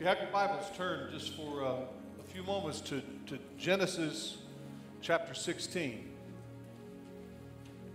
[0.00, 4.38] If you have your Bibles, turn just for uh, a few moments to, to Genesis
[5.02, 6.08] chapter 16.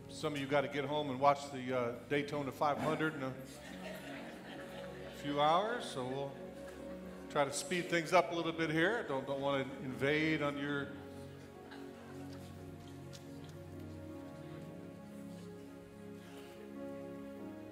[0.09, 3.33] Some of you got to get home and watch the uh, Daytona 500 in a
[5.23, 6.31] few hours, so we'll
[7.31, 9.03] try to speed things up a little bit here.
[9.07, 10.89] Don't, don't want to invade on your.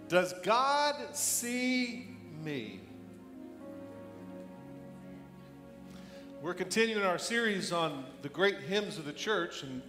[0.07, 2.07] Does God see
[2.43, 2.79] me?
[6.43, 9.81] We're continuing our series on the great hymns of the church, and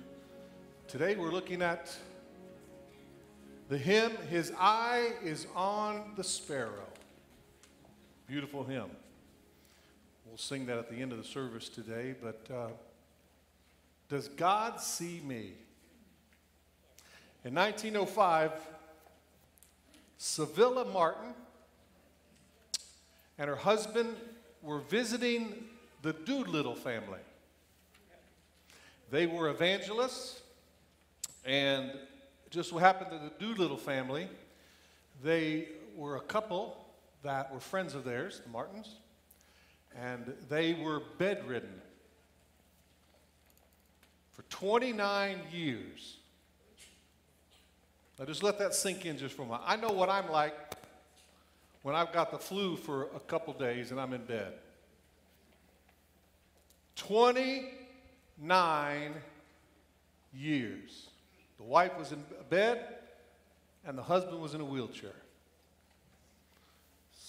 [0.87, 1.93] today we're looking at
[3.69, 6.87] the hymn, His Eye is on the Sparrow.
[8.29, 8.89] Beautiful hymn.
[10.25, 12.69] We'll sing that at the end of the service today, but uh,
[14.09, 15.55] does God see me?
[17.45, 18.53] In 1905,
[20.21, 21.34] Civilla Martin
[23.39, 24.15] and her husband
[24.62, 25.65] were visiting
[26.05, 27.19] the Doolittle family.
[29.10, 30.42] They were evangelists,
[31.47, 31.92] and
[32.50, 34.28] just what happened to the Doolittle family,
[35.22, 36.77] they were a couple
[37.22, 38.97] that were friends of theirs, the Martins,
[39.98, 41.80] and they were bedridden
[44.32, 46.19] for 29 years.
[48.19, 49.62] Now just let that sink in just for a moment.
[49.66, 50.55] I know what I'm like
[51.80, 54.52] when I've got the flu for a couple days and I'm in bed.
[56.97, 59.14] 29
[60.33, 61.09] years.
[61.59, 62.84] The wife was in bed
[63.87, 65.12] and the husband was in a wheelchair.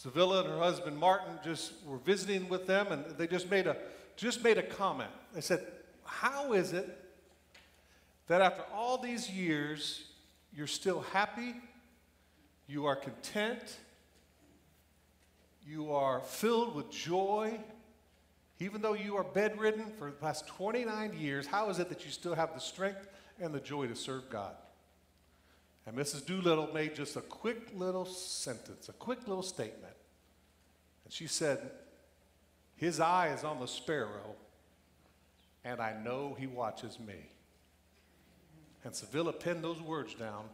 [0.03, 3.77] Civilla and her husband Martin just were visiting with them and they just made a
[4.15, 5.11] just made a comment.
[5.33, 5.65] They said,
[6.05, 6.97] "How is it
[8.27, 10.05] that after all these years
[10.53, 11.55] you're still happy,
[12.67, 13.77] you are content,
[15.65, 17.59] you are filled with joy,
[18.59, 22.11] even though you are bedridden for the past 29 years, how is it that you
[22.11, 23.07] still have the strength
[23.39, 24.55] and the joy to serve God?
[25.85, 26.25] And Mrs.
[26.25, 29.93] Doolittle made just a quick little sentence, a quick little statement.
[31.03, 31.69] And she said,
[32.75, 34.35] His eye is on the sparrow,
[35.63, 37.29] and I know he watches me.
[38.83, 40.45] And Civilla penned those words down,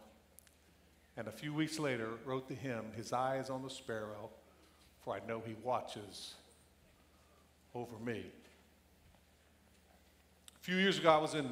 [1.16, 4.30] and a few weeks later wrote the hymn, His eye is on the sparrow,
[5.04, 6.34] for I know he watches
[7.74, 8.24] over me.
[10.60, 11.46] A few years ago, I was in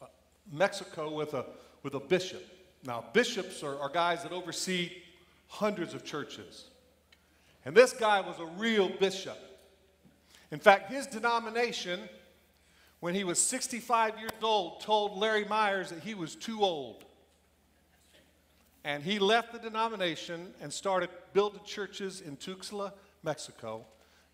[0.00, 0.06] uh,
[0.50, 1.44] Mexico with a,
[1.82, 2.44] with a bishop.
[2.84, 4.92] Now, bishops are, are guys that oversee
[5.48, 6.66] hundreds of churches.
[7.64, 9.38] And this guy was a real bishop.
[10.50, 12.00] In fact, his denomination,
[13.00, 17.04] when he was 65 years old, told Larry Myers that he was too old.
[18.84, 22.92] And he left the denomination and started building churches in Tuxtla,
[23.22, 23.84] Mexico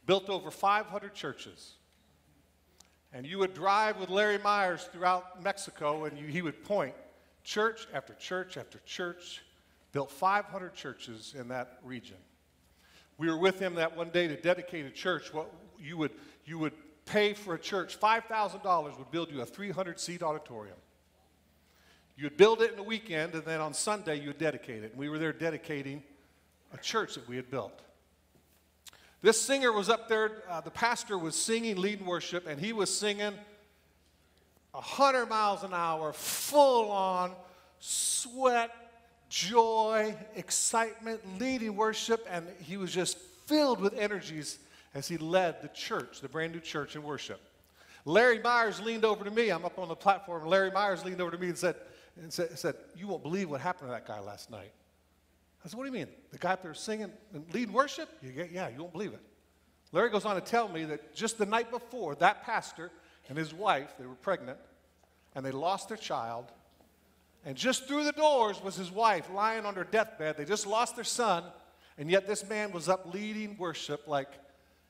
[0.09, 1.75] built over 500 churches.
[3.13, 6.95] And you would drive with Larry Myers throughout Mexico, and you, he would point
[7.45, 9.43] church after church after church,
[9.93, 12.17] built 500 churches in that region.
[13.19, 15.33] We were with him that one day to dedicate a church.
[15.33, 16.13] What you would,
[16.47, 16.73] you would
[17.05, 20.77] pay for a church, $5,000 would build you a 300 seat auditorium.
[22.17, 24.93] You'd build it in a weekend, and then on Sunday, you'd dedicate it.
[24.93, 26.03] And we were there dedicating
[26.73, 27.83] a church that we had built.
[29.21, 32.97] This singer was up there, uh, the pastor was singing, leading worship, and he was
[32.97, 33.35] singing
[34.71, 37.33] 100 miles an hour, full on
[37.81, 38.71] sweat,
[39.29, 44.59] joy, excitement, leading worship, and he was just filled with energies
[44.95, 47.41] as he led the church, the brand new church in worship.
[48.05, 49.51] Larry Myers leaned over to me.
[49.51, 50.47] I'm up on the platform.
[50.47, 51.77] Larry Myers leaned over to me and said,
[52.21, 54.73] and said, said You won't believe what happened to that guy last night.
[55.65, 56.09] I said, What do you mean?
[56.31, 58.09] The guy up there singing and leading worship?
[58.23, 59.21] You get, yeah, you won't believe it.
[59.93, 62.91] Larry goes on to tell me that just the night before, that pastor
[63.29, 64.59] and his wife, they were pregnant,
[65.35, 66.47] and they lost their child.
[67.45, 70.37] And just through the doors was his wife lying on her deathbed.
[70.37, 71.45] They just lost their son,
[71.97, 74.29] and yet this man was up leading worship like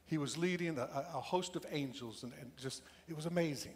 [0.06, 3.74] he was leading a, a host of angels, and, and just, it was amazing.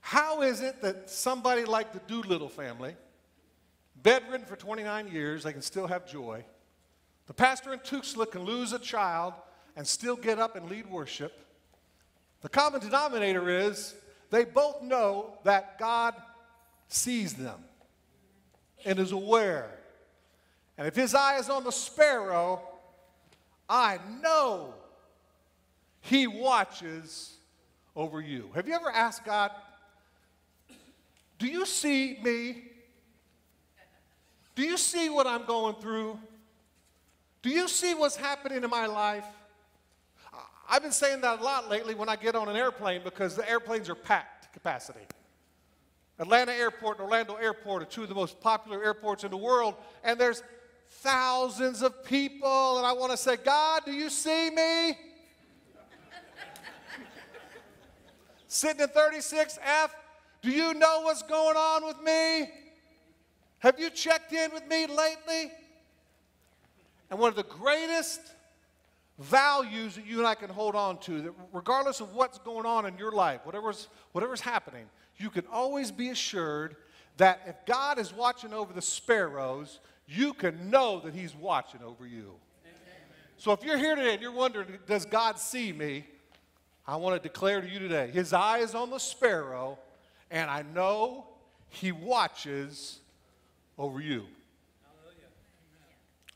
[0.00, 2.94] How is it that somebody like the Doolittle family,
[4.04, 6.44] bedridden for 29 years, they can still have joy.
[7.26, 9.32] The pastor in Tuxtla can lose a child
[9.74, 11.32] and still get up and lead worship.
[12.42, 13.94] The common denominator is
[14.30, 16.14] they both know that God
[16.88, 17.58] sees them
[18.84, 19.70] and is aware.
[20.76, 22.60] And if his eye is on the sparrow,
[23.68, 24.74] I know
[26.02, 27.36] he watches
[27.96, 28.50] over you.
[28.54, 29.50] Have you ever asked God,
[31.38, 32.64] Do you see me?
[34.54, 36.18] Do you see what I'm going through?
[37.42, 39.24] Do you see what's happening in my life?
[40.68, 43.48] I've been saying that a lot lately when I get on an airplane because the
[43.48, 45.06] airplanes are packed capacity.
[46.18, 49.74] Atlanta Airport and Orlando Airport are two of the most popular airports in the world,
[50.04, 50.42] and there's
[50.88, 54.90] thousands of people, and I want to say, God, do you see me?
[58.46, 59.90] Sitting in 36F,
[60.40, 62.48] do you know what's going on with me?
[63.64, 65.50] Have you checked in with me lately?
[67.08, 68.20] And one of the greatest
[69.18, 72.84] values that you and I can hold on to, that regardless of what's going on
[72.84, 74.84] in your life, whatever's, whatever's happening,
[75.16, 76.76] you can always be assured
[77.16, 82.06] that if God is watching over the sparrows, you can know that He's watching over
[82.06, 82.32] you.
[83.38, 86.04] So if you're here today and you're wondering, does God see me?
[86.86, 89.78] I want to declare to you today, His eye is on the sparrow,
[90.30, 91.28] and I know
[91.70, 93.00] He watches
[93.78, 94.24] over you.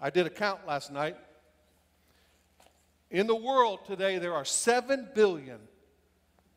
[0.01, 1.17] I did a count last night.
[3.11, 5.59] In the world today, there are 7 billion,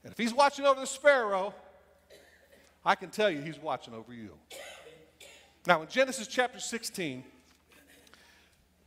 [0.04, 1.54] And if he's watching over the sparrow,
[2.84, 4.30] I can tell you he's watching over you.
[5.66, 7.24] Now, in Genesis chapter 16,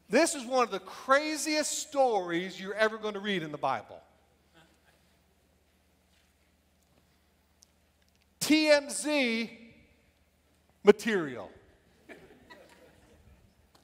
[0.09, 4.01] this is one of the craziest stories you're ever going to read in the Bible.
[8.41, 9.49] TMZ
[10.83, 11.49] material.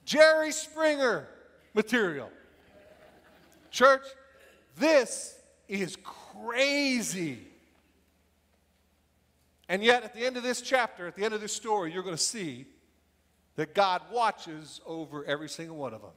[0.04, 1.28] Jerry Springer
[1.74, 2.30] material.
[3.70, 4.04] Church,
[4.78, 5.38] this
[5.68, 7.38] is crazy.
[9.68, 12.02] And yet, at the end of this chapter, at the end of this story, you're
[12.02, 12.66] going to see
[13.56, 16.12] that God watches over every single one of them.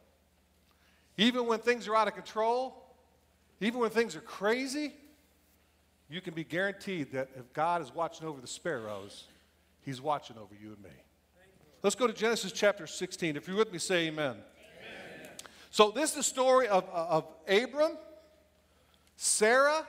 [1.17, 2.81] Even when things are out of control,
[3.59, 4.93] even when things are crazy,
[6.09, 9.25] you can be guaranteed that if God is watching over the sparrows,
[9.81, 10.89] He's watching over you and me.
[11.83, 13.35] Let's go to Genesis chapter 16.
[13.35, 14.35] If you're with me, say amen.
[15.71, 17.93] So, this is the story of, of Abram,
[19.15, 19.87] Sarah,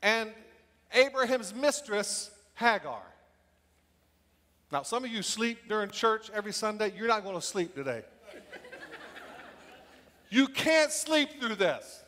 [0.00, 0.30] and
[0.92, 3.02] Abraham's mistress, Hagar.
[4.70, 6.92] Now, some of you sleep during church every Sunday.
[6.96, 8.02] You're not going to sleep today.
[10.30, 12.04] you can't sleep through this.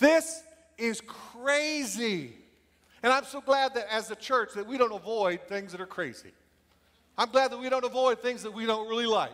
[0.00, 0.42] This
[0.76, 2.32] is crazy.
[3.04, 5.86] And I'm so glad that as a church that we don't avoid things that are
[5.86, 6.32] crazy.
[7.16, 9.30] I'm glad that we don't avoid things that we don't really like.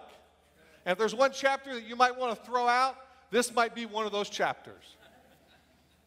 [0.84, 2.96] And if there's one chapter that you might want to throw out,
[3.30, 4.96] this might be one of those chapters.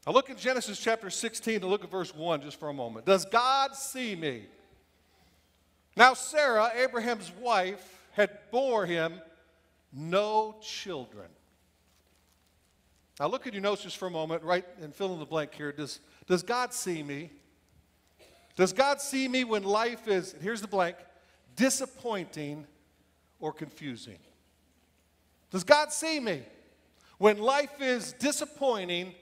[0.06, 3.06] Now look at Genesis chapter 16 and look at verse 1 just for a moment.
[3.06, 4.44] Does God see me?
[5.95, 9.19] Now Sarah, Abraham's wife, had bore him
[9.91, 11.27] no children.
[13.19, 15.53] Now look at your notes just for a moment, right, and fill in the blank
[15.53, 15.72] here.
[15.72, 17.31] Does, does God see me?
[18.55, 20.98] Does God see me when life is, here's the blank,
[21.55, 22.65] disappointing
[23.39, 24.17] or confusing?
[25.51, 26.44] Does God see me
[27.18, 29.13] when life is disappointing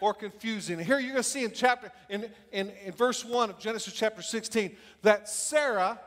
[0.00, 0.78] or confusing?
[0.78, 4.22] Here you're going to see in chapter in, in, in verse 1 of Genesis chapter
[4.22, 6.00] 16 that Sarah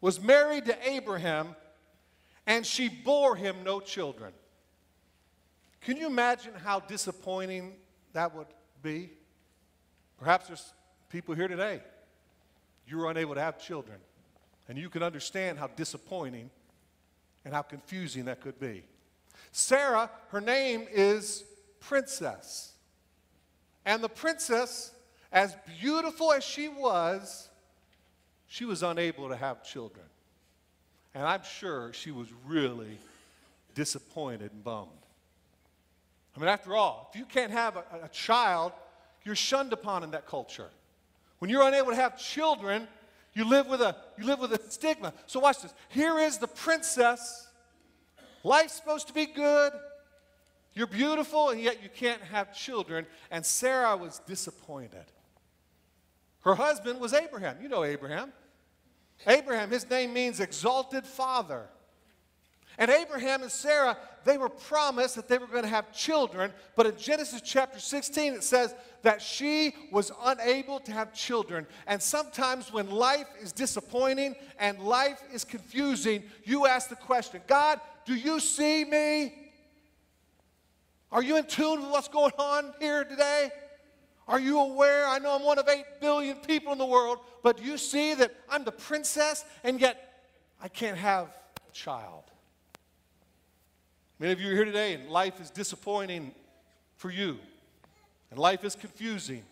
[0.00, 1.56] was married to Abraham
[2.46, 4.32] and she bore him no children.
[5.80, 7.74] Can you imagine how disappointing
[8.12, 8.46] that would
[8.82, 9.10] be?
[10.18, 10.72] Perhaps there's
[11.10, 11.82] people here today.
[12.86, 13.98] You were unable to have children.
[14.68, 16.50] And you can understand how disappointing
[17.44, 18.84] and how confusing that could be.
[19.52, 21.44] Sarah, her name is
[21.80, 22.72] Princess.
[23.84, 24.92] And the princess,
[25.30, 27.48] as beautiful as she was,
[28.46, 30.06] she was unable to have children.
[31.14, 32.98] And I'm sure she was really
[33.74, 34.90] disappointed and bummed.
[36.36, 38.72] I mean, after all, if you can't have a, a child,
[39.24, 40.70] you're shunned upon in that culture.
[41.38, 42.88] When you're unable to have children,
[43.34, 45.12] you live with a, you live with a stigma.
[45.26, 45.74] So watch this.
[45.88, 47.48] Here is the princess.
[48.44, 49.72] Life's supposed to be good.
[50.74, 53.06] You're beautiful, and yet you can't have children.
[53.30, 55.04] And Sarah was disappointed.
[56.40, 57.56] Her husband was Abraham.
[57.62, 58.32] You know Abraham.
[59.26, 61.68] Abraham, his name means exalted father.
[62.78, 66.86] And Abraham and Sarah, they were promised that they were going to have children, but
[66.86, 71.66] in Genesis chapter 16, it says that she was unable to have children.
[71.86, 77.80] And sometimes when life is disappointing and life is confusing, you ask the question God,
[78.06, 79.34] do you see me?
[81.12, 83.50] Are you in tune with what's going on here today?
[84.26, 85.06] Are you aware?
[85.06, 88.14] I know I'm one of 8 billion people in the world, but do you see
[88.14, 90.24] that I'm the princess and yet
[90.60, 91.28] I can't have
[91.68, 92.23] a child?
[94.18, 96.32] Many of you are here today and life is disappointing
[96.96, 97.38] for you,
[98.30, 99.42] and life is confusing,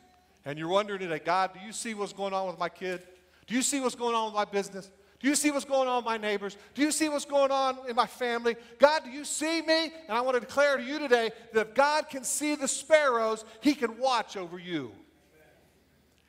[0.45, 3.03] and you're wondering today, God, do you see what's going on with my kid?
[3.47, 4.89] Do you see what's going on with my business?
[5.19, 6.57] Do you see what's going on with my neighbors?
[6.75, 8.57] Do you see what's going on in my family?
[8.79, 9.93] God, do you see me?
[10.09, 13.45] And I want to declare to you today that if God can see the sparrows,
[13.61, 14.93] He can watch over you.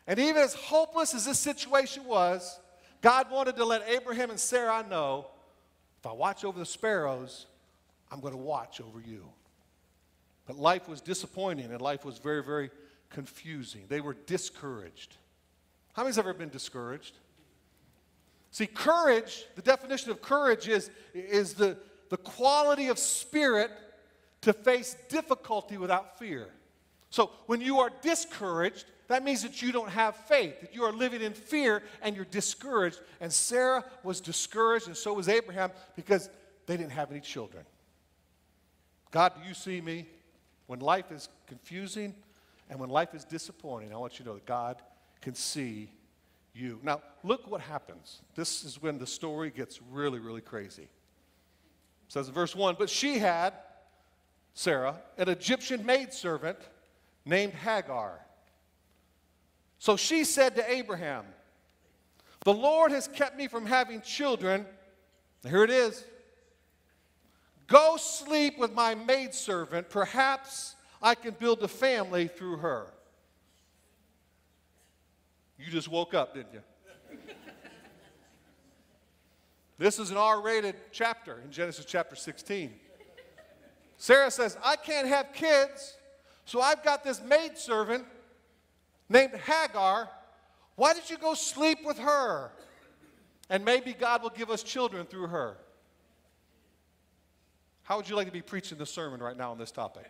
[0.05, 2.59] And even as hopeless as this situation was,
[3.01, 5.27] God wanted to let Abraham and Sarah know
[5.99, 7.47] if I watch over the sparrows,
[8.13, 9.25] I'm going to watch over you.
[10.46, 12.70] But life was disappointing and life was very, very
[13.10, 13.86] confusing.
[13.88, 15.15] They were discouraged.
[15.93, 17.17] How many's ever been discouraged?
[18.51, 21.75] See, courage, the definition of courage is, is the,
[22.10, 23.72] the quality of spirit
[24.41, 26.50] to face difficulty without fear.
[27.10, 30.93] So when you are discouraged, that means that you don't have faith, that you are
[30.93, 33.00] living in fear and you're discouraged.
[33.22, 36.29] And Sarah was discouraged, and so was Abraham because
[36.67, 37.65] they didn't have any children.
[39.13, 40.08] God, do you see me?
[40.65, 42.15] When life is confusing
[42.70, 44.82] and when life is disappointing, I want you to know that God
[45.22, 45.91] can see
[46.55, 46.79] you.
[46.82, 48.22] Now, look what happens.
[48.34, 50.84] This is when the story gets really, really crazy.
[50.84, 50.89] It
[52.08, 53.53] says in verse 1 But she had,
[54.55, 56.58] Sarah, an Egyptian maidservant
[57.24, 58.20] named Hagar.
[59.77, 61.25] So she said to Abraham,
[62.46, 64.65] The Lord has kept me from having children.
[65.48, 66.03] Here it is.
[67.67, 69.89] Go sleep with my maidservant.
[69.89, 72.88] Perhaps I can build a family through her.
[75.58, 76.62] You just woke up, didn't you?
[79.77, 82.74] this is an R rated chapter in Genesis chapter 16.
[83.98, 85.96] Sarah says, I can't have kids,
[86.46, 88.03] so I've got this maidservant
[89.08, 90.10] named Hagar.
[90.75, 92.51] Why did you go sleep with her?
[93.50, 95.58] And maybe God will give us children through her.
[97.93, 100.09] How would you like to be preaching the sermon right now on this topic?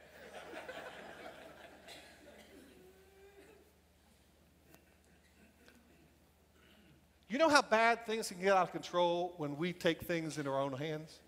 [7.27, 10.47] You know how bad things can get out of control when we take things in
[10.47, 11.19] our own hands?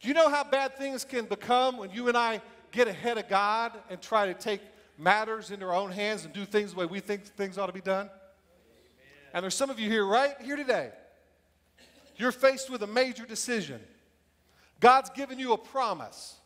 [0.00, 3.28] Do you know how bad things can become when you and I get ahead of
[3.28, 4.60] God and try to take
[4.98, 7.72] matters into our own hands and do things the way we think things ought to
[7.72, 8.08] be done?
[9.34, 10.92] And there's some of you here right here today
[12.20, 13.80] you're faced with a major decision.
[14.80, 16.36] God's given you a promise.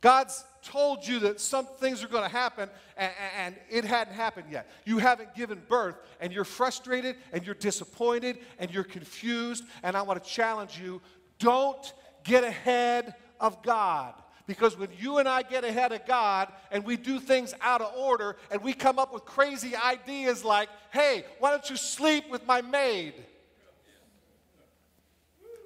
[0.00, 4.46] God's told you that some things are going to happen and, and, it hadn't happened
[4.50, 4.68] yet.
[4.84, 9.64] You haven't given birth and you're frustrated and you're disappointed and you're confused.
[9.82, 11.00] And I want to challenge you
[11.38, 11.92] don't
[12.24, 14.14] get ahead of God.
[14.46, 17.94] Because when you and I get ahead of God and we do things out of
[17.96, 22.44] order and we come up with crazy ideas like, hey, why don't you sleep with
[22.46, 23.14] my maid?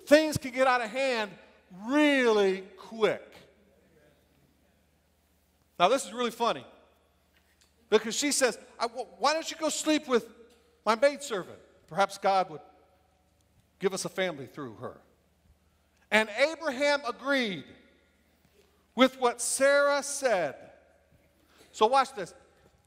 [0.06, 1.30] Things can get out of hand
[1.86, 3.22] really quick.
[5.78, 6.64] Now, this is really funny
[7.90, 8.58] because she says,
[9.18, 10.26] Why don't you go sleep with
[10.84, 11.58] my maidservant?
[11.88, 12.60] Perhaps God would
[13.78, 14.98] give us a family through her.
[16.10, 17.64] And Abraham agreed
[18.94, 20.54] with what Sarah said.
[21.72, 22.32] So, watch this.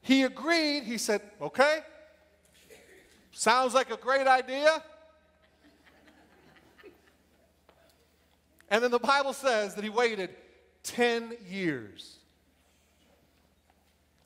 [0.02, 1.80] He agreed, he said, Okay,
[3.30, 4.82] sounds like a great idea.
[8.70, 10.30] And then the Bible says that he waited
[10.84, 12.16] 10 years.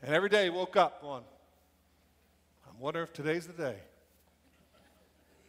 [0.03, 1.25] And every day he woke up going,
[2.67, 3.77] I wonder if today's the day.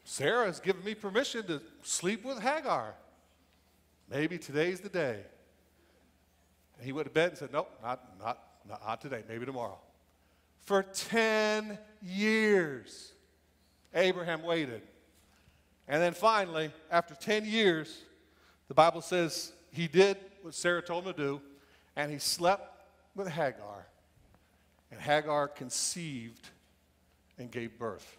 [0.06, 2.94] Sarah has given me permission to sleep with Hagar.
[4.10, 5.20] Maybe today's the day.
[6.78, 9.78] And he went to bed and said, Nope, not, not, not today, maybe tomorrow.
[10.62, 13.12] For 10 years,
[13.94, 14.82] Abraham waited.
[15.88, 18.04] And then finally, after 10 years,
[18.68, 21.42] the Bible says he did what Sarah told him to do,
[21.96, 22.84] and he slept
[23.16, 23.88] with Hagar.
[24.92, 26.50] And Hagar conceived
[27.38, 28.18] and gave birth.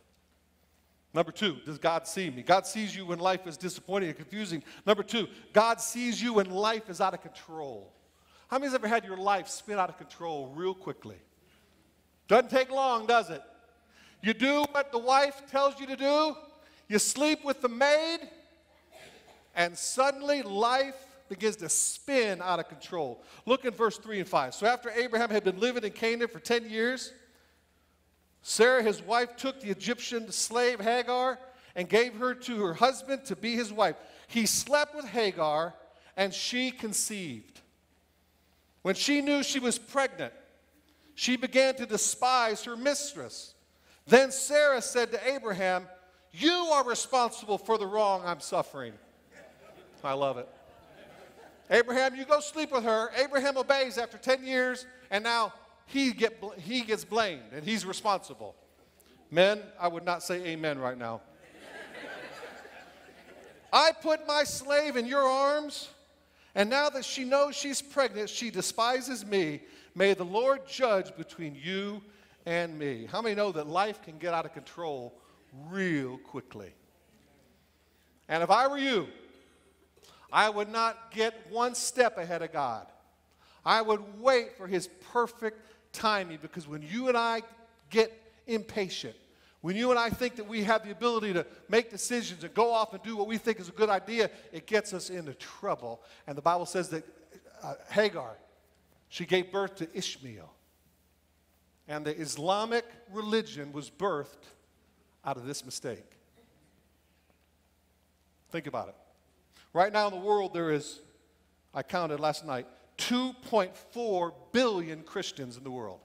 [1.15, 2.43] Number two, does God see me?
[2.43, 4.63] God sees you when life is disappointing and confusing.
[4.85, 7.93] Number two, God sees you when life is out of control.
[8.49, 11.17] How many has ever had your life spin out of control real quickly?
[12.29, 13.43] Doesn't take long, does it?
[14.23, 16.37] You do what the wife tells you to do,
[16.89, 18.21] you sleep with the maid,
[19.57, 20.95] and suddenly life
[21.29, 23.23] begins to spin out of control.
[23.47, 24.55] Look in verse 3 and 5.
[24.55, 27.13] So after Abraham had been living in Canaan for 10 years,
[28.43, 31.39] Sarah, his wife, took the Egyptian slave Hagar
[31.75, 33.97] and gave her to her husband to be his wife.
[34.29, 35.75] He slept with Hagar,
[36.17, 37.61] and she conceived.
[38.83, 40.33] When she knew she was pregnant,
[41.17, 43.55] she began to despise her mistress.
[44.07, 45.89] Then Sarah said to Abraham,
[46.31, 48.93] You are responsible for the wrong I'm suffering.
[50.07, 50.49] I love it.
[51.71, 53.11] Abraham, you go sleep with her.
[53.17, 55.53] Abraham obeys after 10 years, and now
[55.87, 58.55] he, get, he gets blamed and he's responsible.
[59.31, 61.21] Men, I would not say amen right now.
[63.73, 65.89] I put my slave in your arms,
[66.55, 69.63] and now that she knows she's pregnant, she despises me.
[69.95, 72.01] May the Lord judge between you
[72.45, 73.09] and me.
[73.11, 75.13] How many know that life can get out of control
[75.69, 76.73] real quickly?
[78.29, 79.09] And if I were you,
[80.33, 82.87] I would not get one step ahead of God.
[83.65, 85.61] I would wait for His perfect
[85.93, 87.43] timing because when you and I
[87.91, 88.13] get
[88.47, 89.17] impatient,
[89.61, 92.73] when you and I think that we have the ability to make decisions and go
[92.73, 96.03] off and do what we think is a good idea, it gets us into trouble.
[96.27, 97.05] And the Bible says that
[97.63, 98.37] uh, Hagar,
[99.09, 100.53] she gave birth to Ishmael.
[101.89, 104.45] And the Islamic religion was birthed
[105.25, 106.05] out of this mistake.
[108.51, 108.95] Think about it.
[109.73, 111.01] Right now in the world, there is,
[111.75, 112.67] I counted last night,
[112.99, 116.01] 2.4 billion Christians in the world.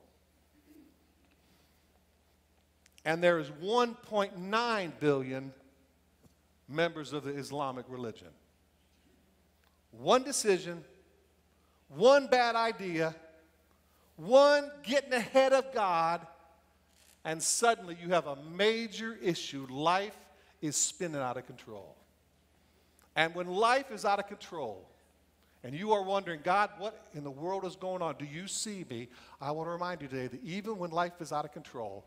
[3.05, 5.53] And there is 1.9 billion
[6.67, 8.27] members of the Islamic religion.
[9.91, 10.83] One decision,
[11.89, 13.15] one bad idea,
[14.15, 16.25] one getting ahead of God,
[17.25, 19.67] and suddenly you have a major issue.
[19.69, 20.17] Life
[20.61, 21.95] is spinning out of control.
[23.15, 24.87] And when life is out of control,
[25.63, 28.15] and you are wondering, God, what in the world is going on?
[28.17, 29.09] Do you see me?
[29.39, 32.03] I want to remind you today that even when life is out of control,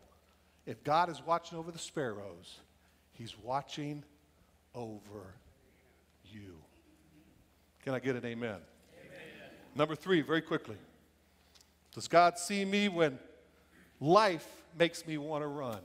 [0.65, 2.59] if God is watching over the sparrows,
[3.13, 4.03] He's watching
[4.73, 5.35] over
[6.25, 6.55] you.
[7.83, 8.49] Can I get an amen?
[8.49, 8.59] amen?
[9.73, 10.75] Number three, very quickly.
[11.93, 13.17] Does God see me when
[14.01, 15.79] life makes me want to run?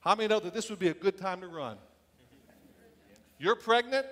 [0.00, 1.78] How many know that this would be a good time to run?
[3.40, 4.06] You're pregnant.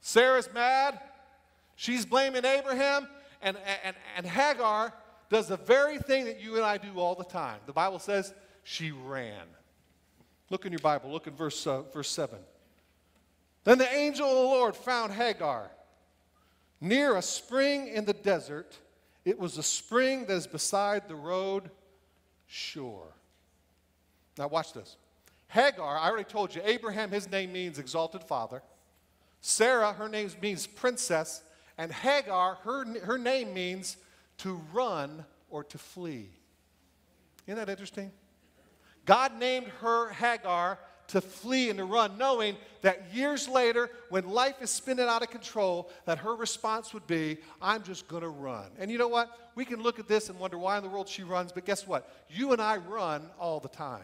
[0.00, 1.00] Sarah's mad.
[1.74, 3.08] She's blaming Abraham.
[3.42, 4.92] And, and, and Hagar
[5.30, 7.58] does the very thing that you and I do all the time.
[7.66, 8.32] The Bible says
[8.62, 9.42] she ran.
[10.50, 11.10] Look in your Bible.
[11.10, 12.38] Look in verse, uh, verse 7.
[13.64, 15.70] Then the angel of the Lord found Hagar
[16.80, 18.78] near a spring in the desert
[19.26, 21.68] it was a spring that is beside the road
[22.46, 23.12] Shur.
[24.38, 24.96] Now, watch this.
[25.56, 28.62] Hagar, I already told you, Abraham, his name means exalted father.
[29.40, 31.40] Sarah, her name means princess.
[31.78, 33.96] And Hagar, her, her name means
[34.38, 36.28] to run or to flee.
[37.46, 38.12] Isn't that interesting?
[39.06, 44.56] God named her Hagar to flee and to run, knowing that years later, when life
[44.60, 48.66] is spinning out of control, that her response would be, I'm just going to run.
[48.78, 49.30] And you know what?
[49.54, 51.86] We can look at this and wonder why in the world she runs, but guess
[51.86, 52.12] what?
[52.28, 54.02] You and I run all the time.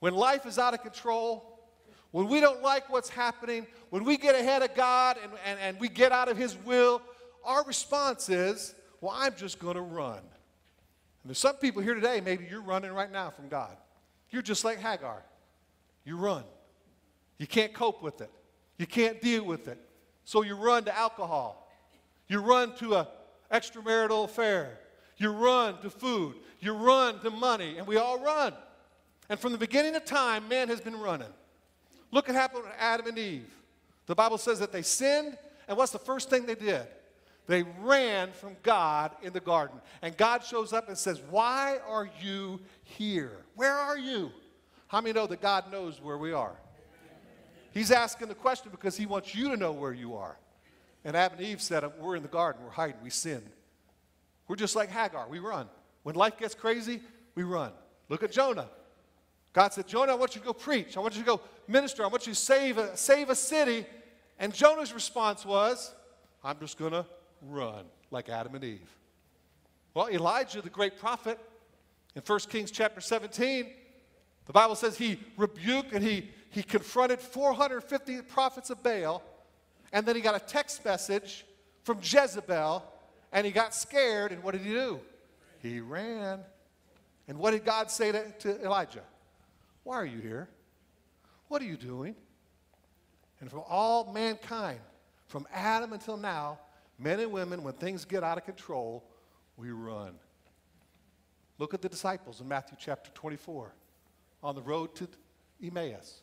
[0.00, 1.60] When life is out of control,
[2.10, 5.80] when we don't like what's happening, when we get ahead of God and, and, and
[5.80, 7.02] we get out of His will,
[7.44, 10.18] our response is, well, I'm just going to run.
[10.18, 13.76] And there's some people here today, maybe you're running right now from God.
[14.30, 15.22] You're just like Hagar
[16.06, 16.44] you run.
[17.36, 18.30] You can't cope with it.
[18.78, 19.78] You can't deal with it.
[20.24, 21.68] So you run to alcohol.
[22.28, 23.08] You run to a
[23.52, 24.78] extramarital affair.
[25.18, 26.36] You run to food.
[26.60, 27.76] You run to money.
[27.76, 28.54] And we all run.
[29.28, 31.32] And from the beginning of time, man has been running.
[32.12, 33.52] Look at what happened to Adam and Eve.
[34.06, 35.36] The Bible says that they sinned,
[35.66, 36.86] and what's the first thing they did?
[37.46, 39.80] They ran from God in the garden.
[40.02, 43.44] And God shows up and says, Why are you here?
[43.54, 44.32] Where are you?
[44.88, 46.56] How many know that God knows where we are?
[47.72, 50.36] He's asking the question because he wants you to know where you are.
[51.04, 53.48] And Adam and Eve said, We're in the garden, we're hiding, we sinned.
[54.48, 55.68] We're just like Hagar, we run.
[56.02, 57.00] When life gets crazy,
[57.34, 57.72] we run.
[58.08, 58.68] Look at Jonah.
[59.56, 60.98] God said, Jonah, I want you to go preach.
[60.98, 62.04] I want you to go minister.
[62.04, 63.86] I want you to save a, save a city.
[64.38, 65.94] And Jonah's response was,
[66.44, 67.06] I'm just going to
[67.40, 68.94] run like Adam and Eve.
[69.94, 71.38] Well, Elijah, the great prophet,
[72.14, 73.70] in 1 Kings chapter 17,
[74.44, 79.22] the Bible says he rebuked and he, he confronted 450 prophets of Baal,
[79.90, 81.46] and then he got a text message
[81.82, 82.84] from Jezebel,
[83.32, 85.00] and he got scared, and what did he do?
[85.62, 86.40] He ran.
[87.26, 89.02] And what did God say to, to Elijah?
[89.86, 90.48] Why are you here?
[91.46, 92.16] What are you doing?
[93.40, 94.80] And from all mankind,
[95.28, 96.58] from Adam until now,
[96.98, 99.04] men and women, when things get out of control,
[99.56, 100.14] we run.
[101.58, 103.76] Look at the disciples in Matthew chapter 24
[104.42, 105.08] on the road to
[105.62, 106.20] Emmaus.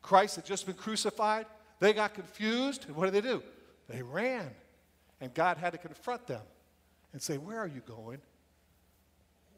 [0.00, 1.44] Christ had just been crucified.
[1.80, 2.86] They got confused.
[2.86, 3.42] And what did they do?
[3.90, 4.50] They ran.
[5.20, 6.40] And God had to confront them
[7.12, 8.22] and say, Where are you going?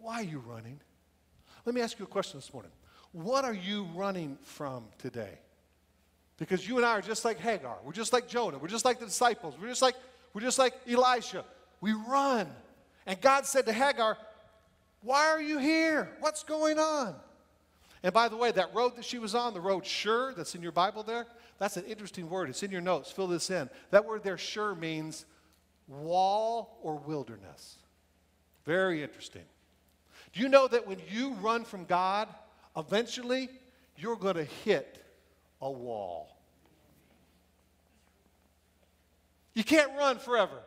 [0.00, 0.80] Why are you running?
[1.64, 2.72] Let me ask you a question this morning.
[3.12, 5.38] What are you running from today?
[6.36, 7.78] Because you and I are just like Hagar.
[7.84, 8.58] We're just like Jonah.
[8.58, 9.54] We're just like the disciples.
[9.60, 9.96] We're just like,
[10.32, 11.44] we're just like Elisha.
[11.80, 12.48] We run.
[13.06, 14.16] And God said to Hagar,
[15.02, 16.10] Why are you here?
[16.20, 17.14] What's going on?
[18.02, 20.62] And by the way, that road that she was on, the road Shur, that's in
[20.62, 21.26] your Bible there,
[21.58, 22.48] that's an interesting word.
[22.48, 23.10] It's in your notes.
[23.10, 23.68] Fill this in.
[23.90, 25.24] That word there, Shur, means
[25.88, 27.76] wall or wilderness.
[28.64, 29.42] Very interesting.
[30.32, 32.28] Do you know that when you run from God,
[32.78, 33.48] eventually
[33.96, 35.04] you're going to hit
[35.60, 36.36] a wall?
[39.54, 40.60] You can't run forever.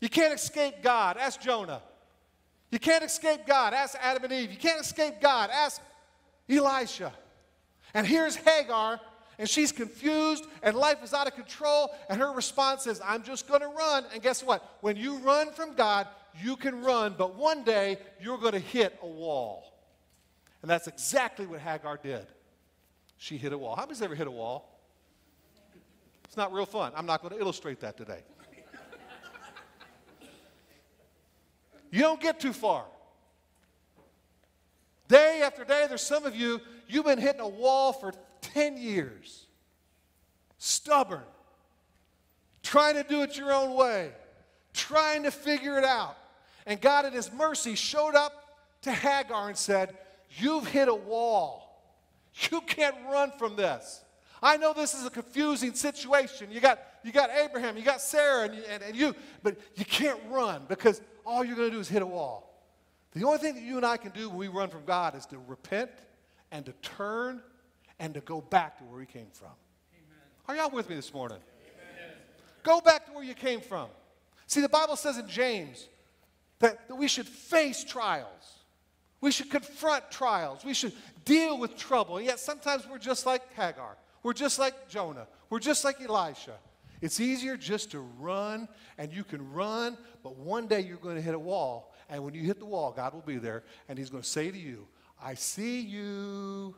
[0.00, 1.16] You can't escape God.
[1.16, 1.82] Ask Jonah.
[2.70, 3.74] You can't escape God.
[3.74, 4.50] Ask Adam and Eve.
[4.50, 5.50] You can't escape God.
[5.52, 5.80] Ask
[6.48, 7.12] Elisha.
[7.94, 9.00] And here's Hagar,
[9.38, 13.46] and she's confused, and life is out of control, and her response is, I'm just
[13.46, 14.04] going to run.
[14.12, 14.78] And guess what?
[14.80, 16.06] When you run from God,
[16.42, 19.71] you can run, but one day you're going to hit a wall.
[20.62, 22.26] And that's exactly what Hagar did.
[23.18, 23.76] She hit a wall.
[23.76, 24.80] How many's ever hit a wall?
[26.24, 26.92] It's not real fun.
[26.96, 28.20] I'm not going to illustrate that today.
[31.90, 32.84] you don't get too far.
[35.08, 39.46] Day after day, there's some of you, you've been hitting a wall for 10 years.
[40.58, 41.22] Stubborn.
[42.62, 44.12] Trying to do it your own way.
[44.72, 46.16] Trying to figure it out.
[46.64, 48.32] And God, in His mercy, showed up
[48.82, 49.96] to Hagar and said,
[50.38, 51.68] You've hit a wall.
[52.50, 54.02] You can't run from this.
[54.42, 56.50] I know this is a confusing situation.
[56.50, 59.84] You got, you got Abraham, you got Sarah, and, you, and, and you, but you
[59.84, 62.48] can't run because all you're going to do is hit a wall.
[63.12, 65.26] The only thing that you and I can do when we run from God is
[65.26, 65.90] to repent
[66.50, 67.42] and to turn
[68.00, 69.48] and to go back to where we came from.
[69.94, 70.20] Amen.
[70.48, 71.38] Are y'all with me this morning?
[71.38, 72.16] Amen.
[72.62, 73.88] Go back to where you came from.
[74.46, 75.88] See, the Bible says in James
[76.58, 78.61] that, that we should face trials.
[79.22, 80.64] We should confront trials.
[80.64, 80.92] We should
[81.24, 82.20] deal with trouble.
[82.20, 83.96] Yet sometimes we're just like Hagar.
[84.22, 85.28] We're just like Jonah.
[85.48, 86.56] We're just like Elisha.
[87.00, 91.22] It's easier just to run, and you can run, but one day you're going to
[91.22, 91.94] hit a wall.
[92.10, 94.50] And when you hit the wall, God will be there, and He's going to say
[94.50, 94.86] to you,
[95.20, 96.74] I see you.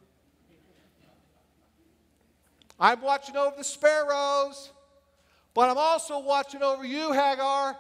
[2.79, 4.71] I'm watching over the sparrows,
[5.55, 7.77] but I'm also watching over you, Hagar,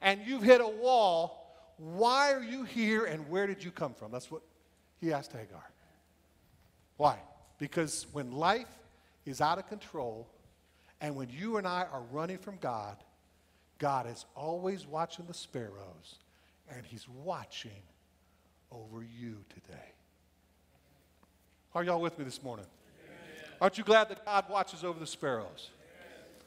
[0.00, 1.45] and you've hit a wall
[1.78, 4.10] why are you here and where did you come from?
[4.10, 4.42] That's what
[5.00, 5.64] he asked Hagar.
[6.96, 7.18] Why?
[7.58, 8.68] Because when life
[9.24, 10.28] is out of control
[11.00, 12.96] and when you and I are running from God,
[13.78, 16.16] God is always watching the sparrows
[16.70, 17.82] and he's watching
[18.72, 19.92] over you today.
[21.74, 22.66] Are y'all with me this morning?
[23.60, 25.70] Aren't you glad that God watches over the sparrows?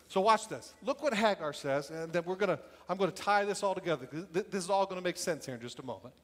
[0.10, 0.74] So watch this.
[0.84, 2.60] Look what Hagar says, and then we're gonna.
[2.89, 4.10] I'm gonna tie this all together.
[4.32, 6.15] This is all gonna make sense here in just a moment.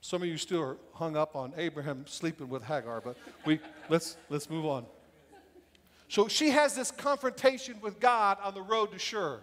[0.00, 4.16] Some of you still are hung up on Abraham sleeping with Hagar, but we let's
[4.28, 4.86] let's move on.
[6.08, 9.40] So she has this confrontation with God on the road to Shur.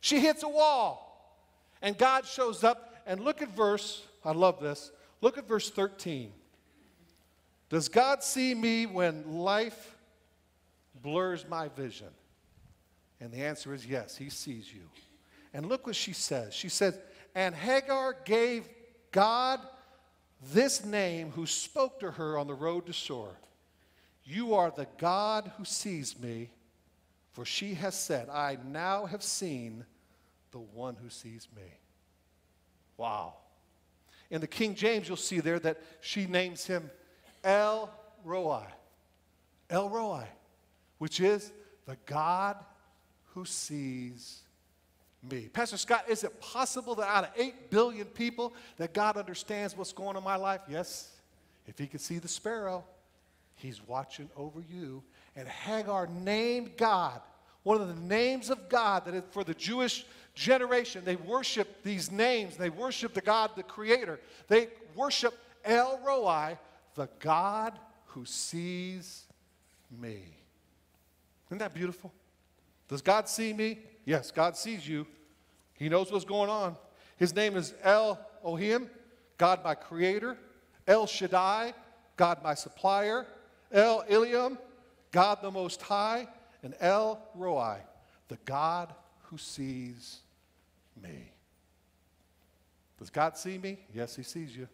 [0.00, 1.42] She hits a wall,
[1.80, 2.84] and God shows up.
[3.06, 4.02] And look at verse.
[4.22, 4.92] I love this.
[5.22, 6.30] Look at verse 13.
[7.70, 9.96] Does God see me when life
[11.02, 12.08] blurs my vision?
[13.20, 14.82] And the answer is yes, he sees you.
[15.52, 16.54] And look what she says.
[16.54, 16.98] She says,
[17.34, 18.68] And Hagar gave
[19.10, 19.60] God
[20.52, 23.30] this name who spoke to her on the road to Shur.
[24.24, 26.50] You are the God who sees me,
[27.32, 29.84] for she has said, I now have seen
[30.50, 31.62] the one who sees me.
[32.96, 33.34] Wow.
[34.30, 36.90] In the King James, you'll see there that she names him
[37.42, 37.90] El
[38.24, 38.64] Roi.
[39.70, 40.26] El Roi,
[40.98, 41.52] which is
[41.86, 42.56] the God
[43.38, 44.40] who sees
[45.30, 45.48] me.
[45.52, 49.92] Pastor Scott, is it possible that out of 8 billion people that God understands what's
[49.92, 50.60] going on in my life?
[50.68, 51.12] Yes.
[51.68, 52.82] If he could see the sparrow,
[53.54, 55.04] he's watching over you.
[55.36, 57.20] And Hagar named God,
[57.62, 62.56] one of the names of God that for the Jewish generation, they worship these names.
[62.56, 64.18] They worship the God, the creator.
[64.48, 66.58] They worship El Roi,
[66.96, 69.26] the God who sees
[69.96, 70.22] me.
[71.48, 72.12] Isn't that beautiful?
[72.88, 73.78] Does God see me?
[74.04, 75.06] Yes, God sees you.
[75.74, 76.76] He knows what's going on.
[77.16, 78.88] His name is El Ohim,
[79.36, 80.36] God my creator.
[80.86, 81.74] El Shaddai,
[82.16, 83.26] God my supplier.
[83.70, 84.56] El Elyon,
[85.12, 86.26] God the Most High,
[86.62, 87.78] and El Roi,
[88.28, 90.20] the God who sees
[91.02, 91.32] me.
[92.98, 93.78] Does God see me?
[93.94, 94.68] Yes, He sees you.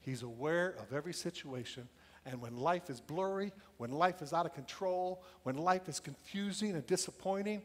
[0.00, 1.88] He's aware of every situation.
[2.24, 6.72] And when life is blurry, when life is out of control, when life is confusing
[6.72, 7.62] and disappointing,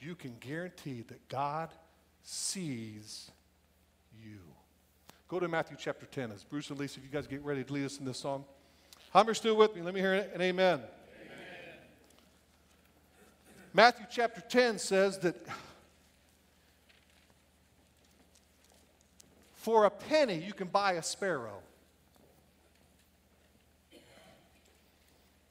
[0.00, 1.70] you can guarantee that God
[2.22, 3.30] sees
[4.24, 4.38] you.
[5.28, 7.72] Go to Matthew chapter 10 as Bruce and Lisa, if you guys get ready to
[7.72, 8.44] lead us in this song.
[9.12, 9.82] How many are still with me?
[9.82, 10.80] Let me hear an amen.
[10.80, 10.82] amen.
[13.72, 15.36] Matthew chapter 10 says that
[19.54, 21.62] for a penny you can buy a sparrow.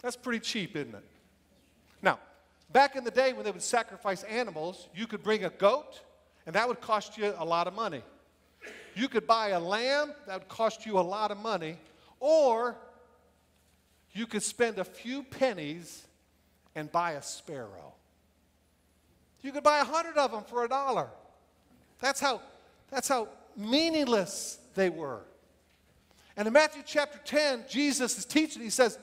[0.02, 1.04] That's pretty cheap, isn't it?
[2.02, 2.20] Now,
[2.72, 6.02] back in the day when they would sacrifice animals, you could bring a goat,
[6.46, 8.02] and that would cost you a lot of money.
[8.96, 11.78] You could buy a lamb, that would cost you a lot of money,
[12.20, 12.76] or
[14.14, 16.06] you could spend a few pennies
[16.76, 17.94] and buy a sparrow.
[19.42, 21.08] You could buy a hundred of them for a dollar.
[22.00, 22.42] That's how,
[22.90, 25.22] that's how meaningless they were.
[26.36, 28.98] And in Matthew chapter 10, Jesus is teaching, he says,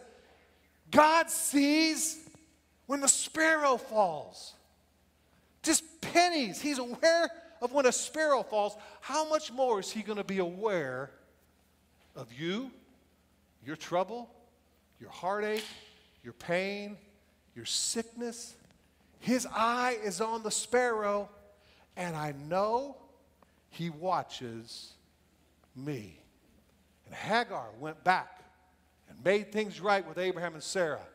[0.90, 2.18] God sees
[2.86, 4.54] when the sparrow falls.
[5.62, 6.60] Just pennies.
[6.60, 8.76] He's aware of when a sparrow falls.
[9.00, 11.10] How much more is he going to be aware
[12.14, 12.70] of you,
[13.64, 14.30] your trouble,
[15.00, 15.64] your heartache,
[16.22, 16.96] your pain,
[17.54, 18.54] your sickness?
[19.18, 21.28] His eye is on the sparrow,
[21.96, 22.96] and I know
[23.70, 24.92] he watches
[25.74, 26.20] me.
[27.06, 28.35] And Hagar went back
[29.08, 31.06] and made things right with Abraham and Sarah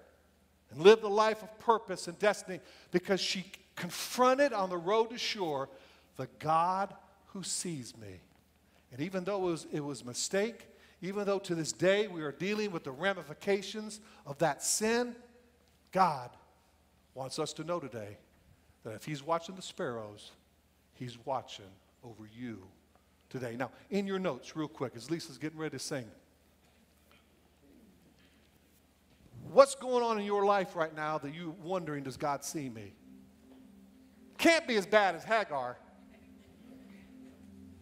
[0.71, 2.59] and lived a life of purpose and destiny
[2.91, 5.67] because she confronted on the road to Shur
[6.17, 6.93] the God
[7.27, 8.21] who sees me.
[8.91, 10.67] And even though it was, it was a mistake,
[11.01, 15.15] even though to this day we are dealing with the ramifications of that sin,
[15.91, 16.29] God
[17.13, 18.17] wants us to know today
[18.83, 20.31] that if He's watching the sparrows,
[20.93, 21.65] He's watching
[22.03, 22.59] over you
[23.29, 23.55] today.
[23.57, 26.05] Now, in your notes, real quick, as Lisa's getting ready to sing,
[29.51, 32.93] what's going on in your life right now that you're wondering, does God see me?
[34.37, 35.77] Can't be as bad as Hagar.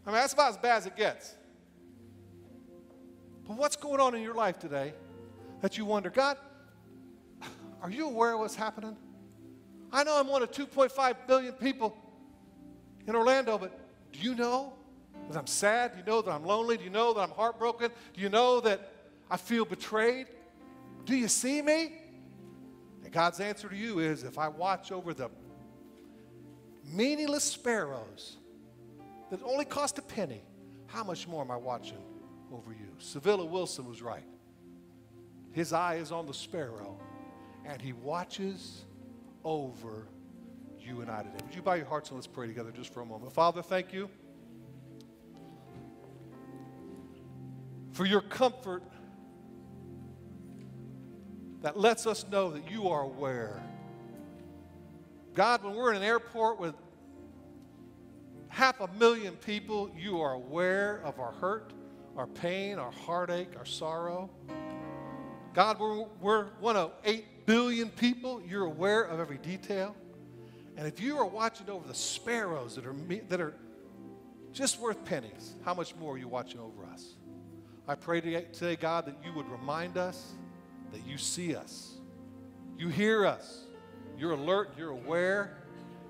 [0.05, 1.35] I mean, that's about as bad as it gets.
[3.47, 4.93] But what's going on in your life today
[5.61, 6.37] that you wonder, God,
[7.81, 8.97] are you aware of what's happening?
[9.91, 11.95] I know I'm one of 2.5 billion people
[13.07, 13.79] in Orlando, but
[14.11, 14.73] do you know
[15.29, 15.93] that I'm sad?
[15.93, 16.77] Do you know that I'm lonely?
[16.77, 17.91] Do you know that I'm heartbroken?
[18.13, 18.91] Do you know that
[19.29, 20.27] I feel betrayed?
[21.09, 21.91] Do you see me?
[23.03, 25.31] And God's answer to you is if I watch over the
[26.85, 28.37] meaningless sparrows
[29.31, 30.43] that only cost a penny,
[30.85, 31.97] how much more am I watching
[32.53, 32.93] over you?
[32.99, 34.23] Civilla Wilson was right.
[35.51, 36.99] His eye is on the sparrow,
[37.65, 38.85] and he watches
[39.43, 40.09] over
[40.79, 41.43] you and I today.
[41.43, 43.33] Would you bow your hearts and let's pray together just for a moment?
[43.33, 44.11] Father, thank you
[47.93, 48.83] for your comfort
[51.61, 53.61] that lets us know that you are aware.
[55.33, 56.75] God, when we're in an airport with
[58.49, 61.73] half a million people, you are aware of our hurt,
[62.17, 64.29] our pain, our heartache, our sorrow.
[65.53, 68.41] God, we're, we're one of 8 billion people.
[68.47, 69.95] You're aware of every detail.
[70.77, 72.95] And if you are watching over the sparrows that are,
[73.27, 73.53] that are
[74.53, 77.15] just worth pennies, how much more are you watching over us?
[77.87, 80.33] I pray today, God, that you would remind us
[80.91, 81.95] that you see us,
[82.77, 83.65] you hear us,
[84.17, 85.57] you're alert, you're aware,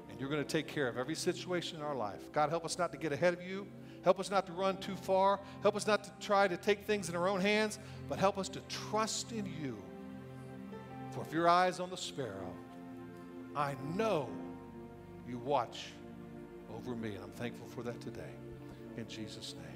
[0.09, 2.31] and you're going to take care of every situation in our life.
[2.31, 3.67] God, help us not to get ahead of you.
[4.03, 5.39] Help us not to run too far.
[5.61, 8.47] Help us not to try to take things in our own hands, but help us
[8.49, 9.77] to trust in you.
[11.11, 12.53] For if your eye is on the sparrow,
[13.55, 14.29] I know
[15.27, 15.87] you watch
[16.73, 18.21] over me, and I'm thankful for that today.
[18.97, 19.68] In Jesus' name.